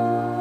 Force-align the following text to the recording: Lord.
Lord. 0.00 0.39